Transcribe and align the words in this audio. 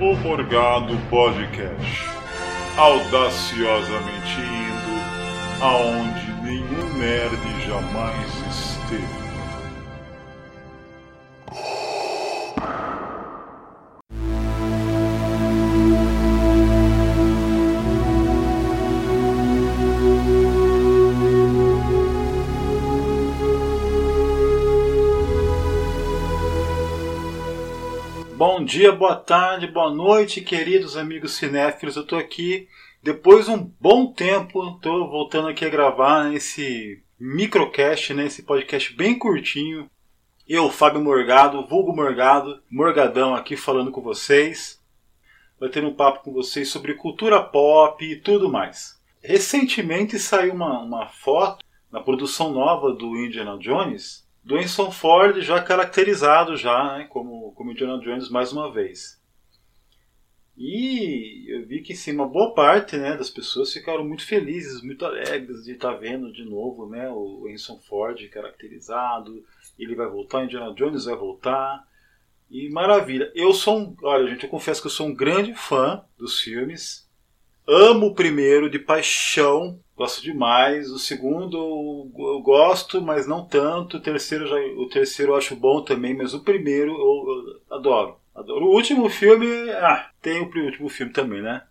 O 0.00 0.16
Morgado 0.16 0.96
Podcast. 1.10 2.08
Audaciosamente 2.74 4.40
indo 4.40 5.62
aonde 5.62 6.32
nenhum 6.42 6.96
nerd 6.96 7.38
jamais 7.66 8.32
esteve. 8.48 9.19
Bom 28.40 28.64
dia, 28.64 28.90
boa 28.90 29.16
tarde, 29.16 29.66
boa 29.66 29.90
noite, 29.90 30.40
queridos 30.40 30.96
amigos 30.96 31.34
cinéfilos. 31.34 31.94
Eu 31.94 32.06
tô 32.06 32.16
aqui 32.16 32.66
depois 33.02 33.44
de 33.44 33.50
um 33.50 33.70
bom 33.78 34.14
tempo, 34.14 34.78
tô 34.80 35.06
voltando 35.10 35.48
aqui 35.48 35.62
a 35.62 35.68
gravar 35.68 36.32
esse 36.32 37.04
microcast, 37.18 38.14
né, 38.14 38.24
esse 38.24 38.42
podcast 38.42 38.96
bem 38.96 39.18
curtinho. 39.18 39.90
Eu, 40.48 40.70
Fábio 40.70 41.02
Morgado, 41.02 41.66
vulgo 41.66 41.94
Morgado, 41.94 42.62
Morgadão 42.70 43.34
aqui 43.34 43.58
falando 43.58 43.90
com 43.90 44.00
vocês. 44.00 44.82
Ter 45.70 45.84
um 45.84 45.92
papo 45.92 46.24
com 46.24 46.32
vocês 46.32 46.70
sobre 46.70 46.94
cultura 46.94 47.42
pop 47.42 48.02
e 48.02 48.16
tudo 48.16 48.50
mais. 48.50 48.98
Recentemente 49.22 50.18
saiu 50.18 50.54
uma, 50.54 50.80
uma 50.80 51.08
foto 51.08 51.62
na 51.92 52.00
produção 52.00 52.50
nova 52.50 52.90
do 52.90 53.18
Indiana 53.18 53.58
Jones 53.58 54.26
do 54.42 54.58
Enson 54.58 54.90
Ford 54.90 55.40
já 55.40 55.62
caracterizado 55.62 56.56
já 56.56 56.98
né, 56.98 57.06
como, 57.08 57.52
como 57.52 57.72
Indiana 57.72 58.00
Jones 58.00 58.30
mais 58.30 58.52
uma 58.52 58.72
vez. 58.72 59.20
E 60.56 61.46
eu 61.48 61.66
vi 61.66 61.80
que 61.80 61.94
sim, 61.94 62.12
uma 62.12 62.28
boa 62.28 62.52
parte 62.52 62.96
né, 62.96 63.16
das 63.16 63.30
pessoas 63.30 63.72
ficaram 63.72 64.04
muito 64.04 64.26
felizes, 64.26 64.82
muito 64.82 65.06
alegres 65.06 65.64
de 65.64 65.72
estar 65.72 65.94
vendo 65.94 66.30
de 66.32 66.44
novo 66.44 66.86
né, 66.86 67.08
o 67.08 67.48
Enson 67.48 67.78
Ford 67.78 68.28
caracterizado. 68.28 69.42
Ele 69.78 69.94
vai 69.94 70.06
voltar, 70.06 70.44
Indiana 70.44 70.74
Jones 70.74 71.06
vai 71.06 71.16
voltar. 71.16 71.88
E 72.50 72.68
maravilha. 72.68 73.30
Eu 73.34 73.54
sou 73.54 73.78
um. 73.78 73.96
Olha, 74.02 74.28
gente, 74.28 74.44
eu 74.44 74.50
confesso 74.50 74.82
que 74.82 74.88
eu 74.88 74.90
sou 74.90 75.06
um 75.06 75.14
grande 75.14 75.54
fã 75.54 76.04
dos 76.18 76.40
filmes. 76.40 77.08
Amo 77.66 78.06
o 78.06 78.14
primeiro 78.14 78.68
de 78.68 78.78
paixão, 78.78 79.78
gosto 79.96 80.22
demais. 80.22 80.90
O 80.90 80.98
segundo 80.98 81.56
eu, 81.56 82.40
gosto, 82.40 83.00
mas 83.00 83.26
não 83.26 83.46
tanto. 83.46 83.98
O 83.98 84.00
terceiro, 84.00 84.46
já, 84.46 84.56
o 84.56 84.88
terceiro 84.88 85.32
eu 85.32 85.36
acho 85.36 85.54
bom 85.54 85.82
também, 85.82 86.14
mas 86.14 86.34
o 86.34 86.42
primeiro 86.42 86.92
eu, 86.92 86.98
eu 86.98 87.76
adoro. 87.76 88.16
adoro. 88.34 88.66
O 88.66 88.74
último 88.74 89.08
filme, 89.08 89.70
ah, 89.72 90.10
tem 90.20 90.40
o 90.40 90.64
último 90.64 90.88
filme 90.88 91.12
também, 91.12 91.42
né? 91.42 91.62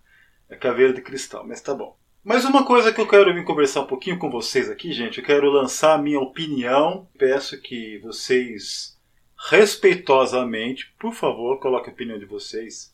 É 0.50 0.56
Caveira 0.56 0.94
de 0.94 1.02
Cristal, 1.02 1.46
mas 1.46 1.62
tá 1.62 1.74
bom. 1.74 1.98
Mas 2.24 2.44
uma 2.44 2.66
coisa 2.66 2.92
que 2.92 3.00
eu 3.00 3.08
quero 3.08 3.34
vir 3.34 3.46
conversar 3.46 3.82
um 3.82 3.88
pouquinho 3.88 4.20
com 4.20 4.30
vocês 4.30 4.70
aqui, 4.70 4.92
gente, 4.92 5.20
eu 5.20 5.26
quero 5.26 5.50
lançar 5.50 5.96
a 5.96 6.02
minha 6.02 6.20
opinião. 6.20 7.08
Peço 7.18 7.62
que 7.62 7.98
vocês, 8.00 8.98
respeitosamente, 9.50 10.94
por 11.00 11.14
favor, 11.14 11.60
coloquem 11.60 11.92
a 11.92 11.94
opinião 11.94 12.20
de 12.20 12.26
vocês. 12.26 12.94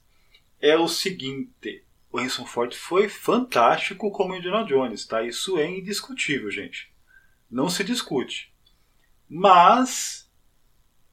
É 0.61 0.77
o 0.77 0.87
seguinte: 0.87 1.83
o 2.15 2.17
Harrison 2.17 2.45
Ford 2.45 2.73
foi 2.73 3.09
fantástico 3.09 4.09
como 4.09 4.33
Indiana 4.33 4.63
Jones, 4.63 5.05
tá? 5.05 5.21
Isso 5.21 5.57
é 5.57 5.69
indiscutível, 5.69 6.49
gente. 6.49 6.89
Não 7.51 7.69
se 7.69 7.83
discute. 7.83 8.53
Mas 9.29 10.31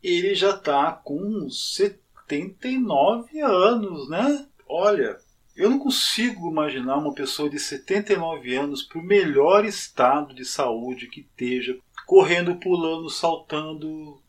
ele 0.01 0.33
já 0.37 0.57
tá 0.57 0.93
com 0.93 1.51
79 1.51 3.41
anos, 3.41 4.09
né? 4.09 4.47
Olha, 4.69 5.19
eu 5.57 5.71
não 5.71 5.81
consigo 5.81 6.49
imaginar 6.49 6.99
uma 6.99 7.13
pessoa 7.13 7.51
de 7.51 7.59
79 7.59 8.55
anos 8.55 8.85
pro 8.85 9.03
melhor 9.03 9.65
estado 9.65 10.33
de 10.33 10.45
saúde 10.45 11.09
que 11.09 11.23
esteja, 11.23 11.77
correndo, 12.07 12.61
pulando, 12.61 13.11
saltando. 13.11 14.23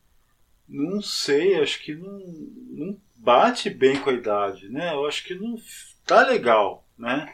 Não 0.68 1.04
sei, 1.04 1.62
acho 1.62 1.84
que 1.84 1.94
não, 1.94 2.20
não 2.72 2.98
bate 3.16 3.70
bem 3.70 4.00
com 4.00 4.10
a 4.10 4.14
idade, 4.14 4.70
né? 4.70 4.92
Eu 4.92 5.06
acho 5.06 5.24
que 5.24 5.36
não 5.36 5.56
tá 6.06 6.22
legal, 6.26 6.86
né? 6.98 7.34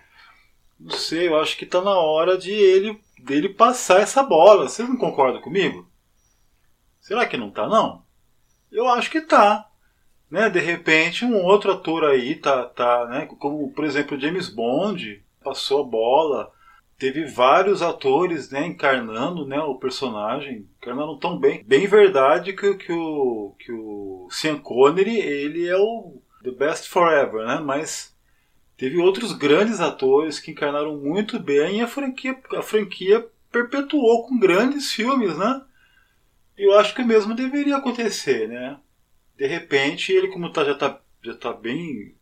Não 0.80 0.91
sei, 0.91 1.28
eu 1.28 1.40
acho 1.40 1.57
que 1.57 1.66
tá 1.66 1.81
na 1.81 1.97
hora 1.97 2.38
de 2.38 2.52
ele 2.52 3.00
dele 3.19 3.50
passar 3.50 4.00
essa 4.00 4.24
bola. 4.24 4.69
Vocês 4.69 4.88
não 4.88 4.97
concordam 4.97 5.41
comigo? 5.41 5.90
Será 7.00 7.25
que 7.25 7.38
não 7.38 7.52
tá 7.52 7.68
não? 7.68 8.03
Eu 8.72 8.88
acho 8.88 9.12
que 9.12 9.22
tá. 9.22 9.68
Né? 10.30 10.50
De 10.50 10.59
repente 10.59 11.25
um 11.25 11.44
outro 11.44 11.72
ator 11.72 12.06
aí 12.06 12.35
tá, 12.35 12.66
tá 12.66 13.07
né? 13.07 13.25
como 13.25 13.72
por 13.74 13.84
exemplo 13.84 14.19
James 14.19 14.47
Bond 14.47 15.24
passou 15.44 15.81
a 15.81 15.88
bola. 15.88 16.51
Teve 16.97 17.25
vários 17.25 17.81
atores 17.81 18.51
né, 18.51 18.68
encarnando 18.68 19.47
né, 19.47 19.57
o 19.57 19.75
personagem, 19.75 20.68
encarnando 20.81 21.18
tão 21.18 21.40
bem. 21.40 21.63
Bem 21.63 21.88
verdade 21.88 22.51
que, 22.51 22.74
que, 22.75 22.91
o, 22.91 23.56
que 23.57 23.72
o 23.72 24.28
Sean 24.30 24.57
Connery 24.57 25.18
ele 25.18 25.66
é 25.66 25.78
o 25.78 26.22
the 26.44 26.51
best 26.51 26.90
forever, 26.90 27.46
né? 27.46 27.59
Mas 27.63 28.13
Teve 28.80 28.98
outros 28.98 29.34
grandes 29.34 29.82
atores 29.82 30.40
que 30.40 30.52
encarnaram 30.52 30.96
muito 30.96 31.38
bem 31.38 31.80
e 31.80 31.82
a 31.82 31.88
franquia, 31.88 32.40
a 32.56 32.62
franquia 32.62 33.28
perpetuou 33.52 34.26
com 34.26 34.40
grandes 34.40 34.90
filmes, 34.90 35.38
né? 35.38 35.62
Eu 36.58 36.74
acho 36.80 36.96
que 36.96 37.04
mesmo 37.04 37.36
deveria 37.36 37.76
acontecer, 37.76 38.48
né? 38.48 38.80
De 39.38 39.46
repente, 39.46 40.14
ele 40.14 40.30
como 40.30 40.50
tá, 40.54 40.64
já 40.64 40.72
está 40.72 41.02
já 41.22 41.36
tá 41.36 41.52
bem 41.52 42.16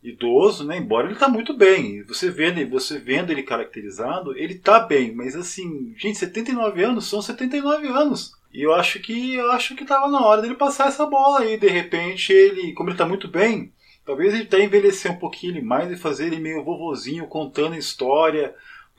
idoso, 0.00 0.64
né? 0.64 0.78
Embora 0.78 1.08
ele 1.08 1.18
tá 1.18 1.28
muito 1.28 1.52
bem. 1.52 2.04
Você 2.04 2.30
vendo, 2.30 2.64
você 2.70 3.00
vendo 3.00 3.32
ele 3.32 3.42
caracterizado, 3.42 4.36
ele 4.38 4.54
tá 4.54 4.78
bem, 4.78 5.12
mas 5.12 5.34
assim, 5.34 5.92
gente, 5.98 6.18
79 6.18 6.84
anos 6.84 7.08
são 7.08 7.20
79 7.20 7.88
anos. 7.88 8.32
E 8.54 8.62
eu 8.62 8.72
acho 8.72 9.00
que 9.00 9.34
eu 9.34 9.50
acho 9.50 9.74
que 9.74 9.84
tava 9.84 10.06
na 10.06 10.24
hora 10.24 10.40
dele 10.40 10.54
passar 10.54 10.86
essa 10.86 11.04
bola 11.04 11.40
aí. 11.40 11.58
De 11.58 11.68
repente, 11.68 12.32
ele, 12.32 12.72
como 12.74 12.90
ele 12.90 12.96
tá 12.96 13.06
muito 13.06 13.26
bem, 13.26 13.72
Talvez 14.04 14.34
ele 14.34 14.44
até 14.44 14.62
envelhecer 14.62 15.12
um 15.12 15.18
pouquinho 15.18 15.64
mais 15.64 15.90
e 15.90 15.96
fazer 15.96 16.26
ele 16.26 16.40
meio 16.40 16.64
vovozinho 16.64 17.26
contando 17.26 17.76
história 17.76 18.54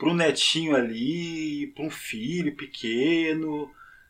um 0.10 0.14
netinho 0.14 0.76
ali, 0.76 1.68
para 1.68 1.86
um 1.86 1.90
filho 1.90 2.56
pequeno, 2.56 3.70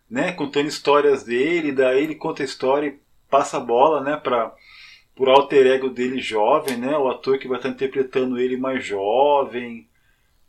né, 0.09 0.31
contando 0.31 0.67
histórias 0.67 1.23
dele, 1.23 1.71
daí 1.71 2.03
ele 2.03 2.15
conta 2.15 2.41
a 2.41 2.45
história 2.45 2.87
e 2.87 2.99
passa 3.29 3.57
a 3.57 3.61
bola, 3.61 4.01
né, 4.01 4.17
para 4.17 4.53
o 5.17 5.29
alter 5.29 5.67
ego 5.67 5.89
dele 5.89 6.19
jovem, 6.19 6.77
né, 6.77 6.97
o 6.97 7.09
ator 7.09 7.37
que 7.37 7.47
vai 7.47 7.57
estar 7.57 7.69
interpretando 7.69 8.39
ele 8.39 8.57
mais 8.57 8.85
jovem, 8.85 9.87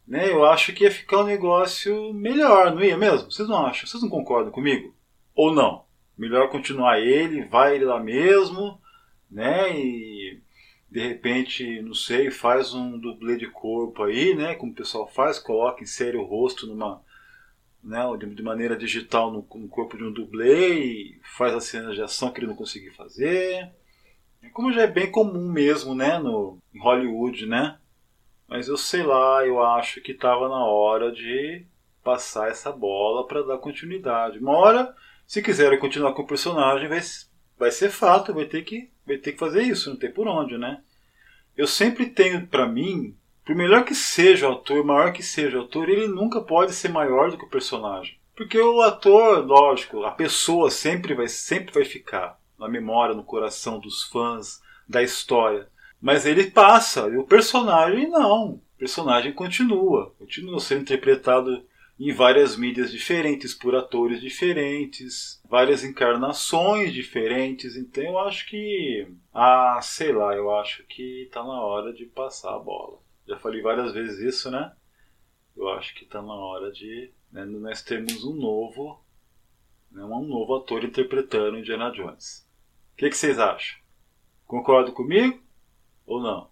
né, 0.06 0.30
eu 0.30 0.44
acho 0.44 0.72
que 0.72 0.84
ia 0.84 0.90
ficar 0.90 1.18
um 1.18 1.26
negócio 1.26 2.12
melhor, 2.12 2.74
não 2.74 2.82
ia 2.82 2.96
mesmo? 2.96 3.30
Vocês 3.30 3.48
não 3.48 3.66
acham? 3.66 3.86
Vocês 3.86 4.02
não 4.02 4.10
concordam 4.10 4.50
comigo? 4.50 4.94
Ou 5.34 5.54
não? 5.54 5.84
Melhor 6.18 6.50
continuar 6.50 7.00
ele, 7.00 7.44
vai 7.44 7.76
ele 7.76 7.84
lá 7.84 8.00
mesmo, 8.00 8.78
né? 9.32 9.76
E 9.76 10.40
de 10.92 11.00
repente, 11.00 11.80
não 11.80 11.94
sei, 11.94 12.30
faz 12.30 12.74
um 12.74 12.98
dublê 12.98 13.36
de 13.36 13.46
corpo 13.46 14.02
aí, 14.02 14.34
né? 14.34 14.54
Como 14.54 14.72
o 14.72 14.74
pessoal 14.74 15.08
faz, 15.08 15.38
coloca 15.38 15.84
série 15.86 16.18
o 16.18 16.24
rosto 16.24 16.66
numa, 16.66 17.02
né, 17.82 18.00
de 18.18 18.42
maneira 18.42 18.76
digital 18.76 19.30
no, 19.32 19.38
no 19.54 19.68
corpo 19.68 19.96
de 19.96 20.04
um 20.04 20.12
dublê 20.12 20.74
e 20.74 21.20
faz 21.36 21.54
as 21.54 21.64
cenas 21.64 21.94
de 21.94 22.02
ação 22.02 22.30
que 22.30 22.40
ele 22.40 22.46
não 22.46 22.54
conseguiu 22.54 22.92
fazer. 22.92 23.72
Como 24.52 24.72
já 24.72 24.82
é 24.82 24.86
bem 24.86 25.10
comum 25.10 25.50
mesmo, 25.50 25.94
né, 25.94 26.18
no 26.18 26.58
em 26.74 26.78
Hollywood, 26.78 27.46
né? 27.46 27.78
Mas 28.46 28.68
eu 28.68 28.76
sei 28.76 29.02
lá, 29.02 29.46
eu 29.46 29.62
acho 29.62 30.02
que 30.02 30.12
estava 30.12 30.46
na 30.48 30.64
hora 30.66 31.10
de 31.10 31.64
passar 32.04 32.50
essa 32.50 32.70
bola 32.70 33.26
para 33.26 33.42
dar 33.42 33.58
continuidade. 33.58 34.38
Uma 34.38 34.58
hora, 34.58 34.94
se 35.26 35.40
quiserem 35.40 35.78
continuar 35.78 36.12
com 36.12 36.22
o 36.22 36.26
personagem, 36.26 36.86
vai, 36.86 37.00
vai 37.58 37.70
ser 37.70 37.90
fato, 37.90 38.34
vai 38.34 38.44
ter 38.44 38.62
que 38.62 38.91
vai 39.06 39.16
ter 39.18 39.32
que 39.32 39.38
fazer 39.38 39.62
isso, 39.62 39.90
não 39.90 39.96
tem 39.96 40.10
por 40.10 40.26
onde, 40.28 40.56
né? 40.56 40.80
Eu 41.56 41.66
sempre 41.66 42.06
tenho 42.06 42.46
para 42.46 42.66
mim, 42.66 43.16
por 43.44 43.54
melhor 43.54 43.84
que 43.84 43.94
seja 43.94 44.48
o 44.48 44.52
ator, 44.52 44.84
maior 44.84 45.12
que 45.12 45.22
seja 45.22 45.58
o 45.58 45.64
ator, 45.64 45.88
ele 45.88 46.06
nunca 46.08 46.40
pode 46.40 46.72
ser 46.72 46.88
maior 46.88 47.30
do 47.30 47.36
que 47.36 47.44
o 47.44 47.50
personagem. 47.50 48.18
Porque 48.34 48.58
o 48.58 48.80
ator, 48.80 49.44
lógico, 49.44 50.04
a 50.04 50.10
pessoa 50.10 50.70
sempre 50.70 51.14
vai, 51.14 51.28
sempre 51.28 51.72
vai 51.72 51.84
ficar 51.84 52.38
na 52.58 52.68
memória, 52.68 53.14
no 53.14 53.24
coração 53.24 53.78
dos 53.78 54.04
fãs, 54.04 54.62
da 54.88 55.02
história. 55.02 55.68
Mas 56.00 56.26
ele 56.26 56.50
passa, 56.50 57.08
e 57.08 57.16
o 57.16 57.24
personagem 57.24 58.08
não. 58.08 58.54
O 58.54 58.78
personagem 58.78 59.32
continua, 59.32 60.12
continua 60.18 60.58
sendo 60.58 60.82
interpretado 60.82 61.64
em 62.08 62.12
várias 62.12 62.56
mídias 62.56 62.90
diferentes, 62.90 63.54
por 63.54 63.74
atores 63.74 64.20
diferentes, 64.20 65.40
várias 65.48 65.84
encarnações 65.84 66.92
diferentes. 66.92 67.76
Então 67.76 68.02
eu 68.02 68.18
acho 68.18 68.48
que. 68.48 69.06
Ah, 69.32 69.78
sei 69.82 70.12
lá, 70.12 70.34
eu 70.34 70.54
acho 70.56 70.84
que 70.84 71.28
tá 71.32 71.42
na 71.42 71.60
hora 71.60 71.92
de 71.92 72.06
passar 72.06 72.54
a 72.54 72.58
bola. 72.58 72.98
Já 73.26 73.38
falei 73.38 73.62
várias 73.62 73.92
vezes 73.92 74.18
isso, 74.18 74.50
né? 74.50 74.72
Eu 75.56 75.68
acho 75.70 75.94
que 75.94 76.04
tá 76.04 76.20
na 76.20 76.34
hora 76.34 76.72
de. 76.72 77.12
Né, 77.30 77.44
nós 77.44 77.82
temos 77.82 78.24
um 78.24 78.34
novo. 78.34 79.00
Né, 79.90 80.02
um 80.02 80.26
novo 80.26 80.56
ator 80.56 80.84
interpretando 80.84 81.58
Indiana 81.58 81.90
Jones. 81.90 82.48
O 82.94 82.96
que, 82.96 83.10
que 83.10 83.16
vocês 83.16 83.38
acham? 83.38 83.78
Concordam 84.46 84.92
comigo? 84.92 85.42
ou 86.06 86.20
não? 86.20 86.48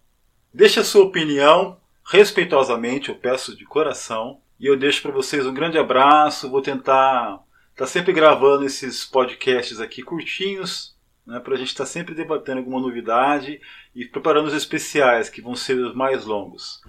Deixe 0.53 0.79
a 0.79 0.83
sua 0.83 1.03
opinião, 1.03 1.79
respeitosamente, 2.05 3.09
eu 3.09 3.15
peço 3.15 3.55
de 3.55 3.65
coração. 3.65 4.41
E 4.61 4.67
eu 4.67 4.77
deixo 4.77 5.01
para 5.01 5.11
vocês 5.11 5.47
um 5.47 5.53
grande 5.55 5.79
abraço. 5.79 6.47
Vou 6.47 6.61
tentar 6.61 7.39
estar 7.71 7.75
tá 7.75 7.87
sempre 7.87 8.13
gravando 8.13 8.63
esses 8.63 9.03
podcasts 9.03 9.79
aqui 9.79 10.03
curtinhos, 10.03 10.95
né, 11.25 11.39
para 11.39 11.55
a 11.55 11.57
gente 11.57 11.69
estar 11.69 11.83
tá 11.83 11.89
sempre 11.89 12.13
debatendo 12.13 12.59
alguma 12.59 12.79
novidade 12.79 13.59
e 13.95 14.05
preparando 14.05 14.45
os 14.45 14.53
especiais, 14.53 15.29
que 15.29 15.41
vão 15.41 15.55
ser 15.55 15.79
os 15.79 15.95
mais 15.95 16.25
longos. 16.25 16.79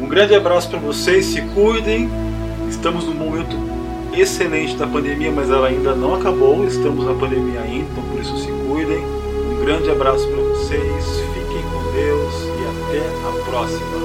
Um 0.00 0.08
grande 0.08 0.34
abraço 0.34 0.70
para 0.70 0.78
vocês, 0.78 1.26
se 1.26 1.42
cuidem. 1.52 2.08
Estamos 2.70 3.04
num 3.04 3.12
momento 3.12 3.56
excelente 4.16 4.74
da 4.76 4.86
pandemia, 4.86 5.30
mas 5.30 5.50
ela 5.50 5.68
ainda 5.68 5.94
não 5.94 6.14
acabou. 6.14 6.66
Estamos 6.66 7.04
na 7.04 7.12
pandemia 7.12 7.60
ainda, 7.60 7.90
então 7.90 8.08
por 8.08 8.18
isso 8.22 8.38
se 8.38 8.50
cuidem. 8.66 9.04
Um 9.04 9.60
grande 9.60 9.90
abraço 9.90 10.26
para 10.28 10.40
vocês, 10.40 11.04
fiquem 11.34 11.62
com 11.62 11.92
Deus 11.92 12.34
e 12.44 12.64
até 12.88 13.00
a 13.28 13.32
próxima. 13.44 13.98